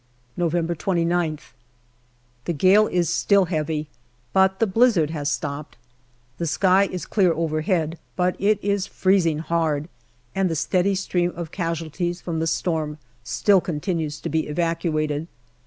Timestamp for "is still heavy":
2.87-3.87